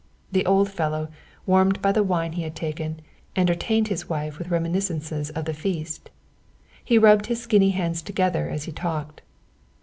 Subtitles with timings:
[0.31, 1.09] The old fellow,
[1.45, 3.01] warmed by the wine he had taken,
[3.35, 6.09] entertained his wife with reminiscences of the feast.
[6.83, 9.21] He rubbed his skinny hands together as he talked.